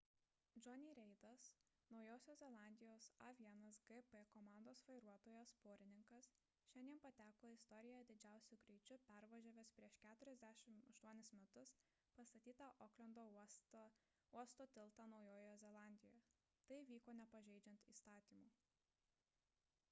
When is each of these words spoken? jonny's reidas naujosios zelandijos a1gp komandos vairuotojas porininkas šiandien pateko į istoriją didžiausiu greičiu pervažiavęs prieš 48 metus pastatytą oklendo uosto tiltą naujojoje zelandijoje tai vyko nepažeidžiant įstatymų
jonny's 0.65 0.93
reidas 0.99 1.47
naujosios 1.95 2.39
zelandijos 2.43 3.09
a1gp 3.25 4.21
komandos 4.35 4.81
vairuotojas 4.91 5.51
porininkas 5.65 6.29
šiandien 6.69 7.03
pateko 7.03 7.51
į 7.51 7.59
istoriją 7.59 7.99
didžiausiu 8.13 8.59
greičiu 8.65 8.99
pervažiavęs 9.11 9.73
prieš 9.81 9.99
48 10.07 11.37
metus 11.43 11.75
pastatytą 12.17 12.71
oklendo 12.89 13.27
uosto 13.37 13.85
tiltą 14.79 15.09
naujojoje 15.15 15.55
zelandijoje 15.67 16.25
tai 16.71 16.83
vyko 16.91 17.19
nepažeidžiant 17.23 17.89
įstatymų 17.97 18.51